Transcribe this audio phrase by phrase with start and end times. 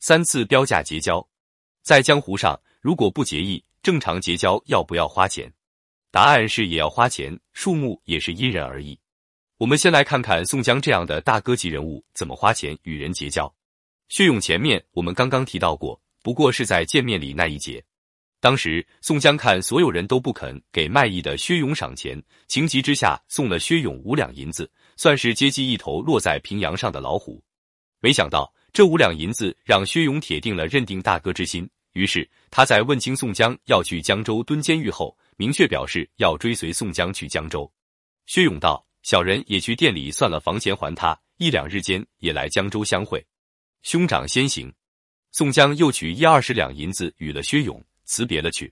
[0.00, 1.24] 三次标价结交。
[1.82, 5.50] 在江湖上，如果不结义，正常结交要不要花钱？
[6.10, 8.98] 答案是也要花钱，数目也是因人而异。
[9.58, 13.54] 我们先来看看宋江这样的大哥级人物怎么花钱与人结交。
[14.08, 17.82] 薛勇前面我们刚刚提到过，不过是在见面礼那一节。
[18.40, 27.42] 当时宋江看所有人都不肯给卖艺的薛勇赏钱，情急之下送了薛勇五两银子，算是接济一头落在平阳上的老虎。
[28.00, 37.70] 没想到这五两银子让薛勇铁定了认定大哥之心，于是他在问清宋江要去江州蹲监狱后，明确表示要追随宋江去江州。
[38.26, 38.84] 薛勇道。
[39.02, 43.26] 小人也去店里算了房钱还他，一两日间也来江州相会。
[43.80, 44.70] 兄长先行。
[45.32, 48.70] 宋江又取一二十两银子与了薛勇，辞别了去。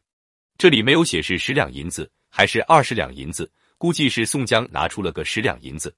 [0.58, 5.96] 这里没有写是十两银子还是二十两银子，估计是宋江拿出了个十两银子，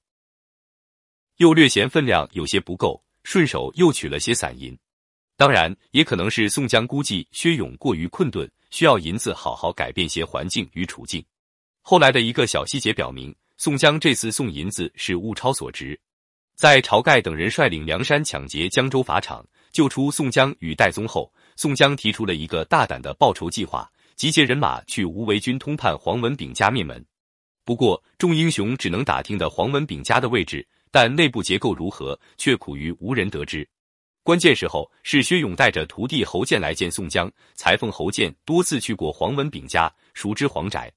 [1.35, 4.77] 又略嫌分量有些不够，顺手又取了些散银。
[5.37, 11.23] 当然，也可能是宋江估计薛勇过于困顿，需要银子好好改变些环境与处境。
[11.81, 13.33] 后来的一个小细节表明。
[13.57, 15.99] 宋江这次送银子是物超所值，
[16.55, 27.05] 在晁盖等人率领梁山抢劫江州法场，救出宋江与戴宗后，宋江提出了一个大胆的报仇计划，集结人马去无为军通判黄文炳家灭门。
[27.63, 33.67] 不过，众英雄只能打听的黄文炳家的位置，但内部结构如何，却苦于无人得知。
[34.23, 40.91] 关键时候是薛勇带着徒弟侯健来见宋江，裁缝侯健多次去过黄文炳家，熟知黄宅。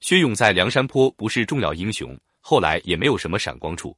[0.00, 3.96] 薛勇在梁山坡不是重要英雄，后来也没有什么闪光处。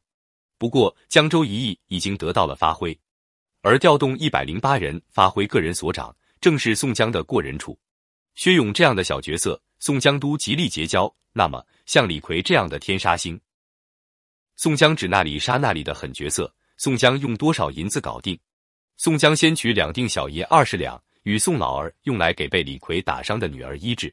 [0.58, 2.98] 不过江州一役已经得到了发挥，
[3.60, 7.78] 而调动一百零八人发挥个人所长，正是宋江的过人处。
[8.36, 11.14] 薛勇这样的小角色，宋江都极力结交。
[11.34, 13.38] 那么像李逵这样的天杀星，
[14.56, 18.38] 宋江指那里杀那里的狠角色，宋江用多少银子搞定？
[18.96, 24.12] 宋江先取两锭小银二十两，与宋老儿用来给被李逵打伤的女儿医治。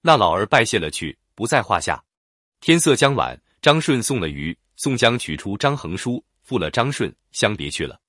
[0.00, 1.16] 那老儿拜谢了去。
[1.36, 2.02] 不在话下。
[2.60, 8.00] 天色将晚，张顺送了鱼，宋江取出张衡书，付了张顺，相别去了。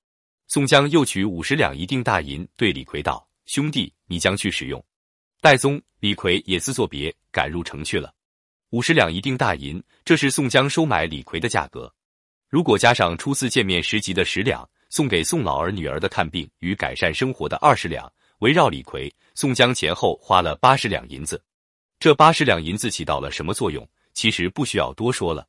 [0.47, 4.85] 宋江又取五十两一锭大银，对李逵道：“兄弟，你将去使用。”
[5.41, 8.13] 戴宗、李逵也自作别，赶入城去了。
[8.75, 11.89] 五十两一锭大银，这是宋江收买李逵的价格。
[12.49, 21.41] 如果加上初次见面时集的十两，送给宋老儿女儿的看病与改善生活的二十两，围绕李逵，宋江前后花了八十两银子。
[22.01, 23.87] 这八十两银子起到了什么作用？
[24.13, 25.47] 其实不需要多说了。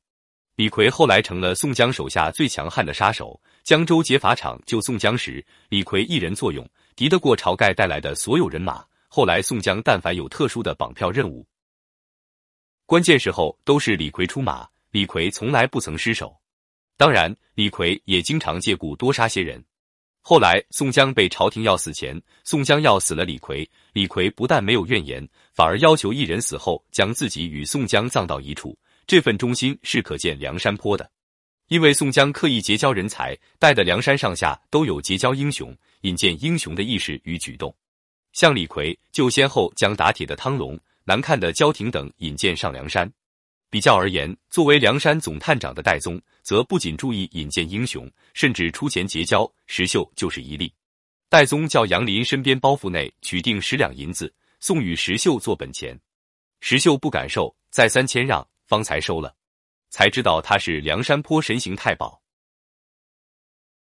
[0.54, 3.40] 李逵后来成了宋江手下最强悍的杀手。
[3.64, 8.84] 江州劫法场救宋江时，李逵一人作用，敌得过晁盖带来的所有人马。
[9.08, 11.44] 后来宋江但凡有特殊的绑票任务，
[12.86, 16.36] 关键时候都是李逵出马，李逵从来不曾失手。
[16.96, 19.62] 当然，李逵也经常借故多杀些人。
[20.20, 23.68] 后来，宋江被朝廷要死前，宋江要死了李逵。
[23.92, 28.78] 李逵不但没有怨言，反而要求一人死后将自己与宋江葬到一处。
[29.04, 31.10] 这份忠心是可见梁山坡的。
[31.66, 37.74] 因为宋江刻意结交人才，带的梁山上下都有结交英雄、引荐英雄的意识与举动。
[38.32, 43.10] 像李逵就先后将打铁的汤龙、难看的焦廷等引荐上梁山。
[43.70, 49.48] 比较而言，作为梁山总探长的戴宗，则不仅注意引荐英雄，甚至出钱结交。
[49.66, 50.72] 石秀就是一例。
[51.28, 55.96] 戴宗叫杨林身边包袱内取定十两银子，送与石秀做本钱。
[56.60, 59.32] 石秀不敢受，再三谦让，方才收了。
[59.90, 62.20] 才知道他是梁山坡神行太保。